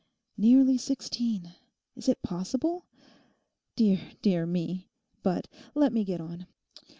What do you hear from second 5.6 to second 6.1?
let me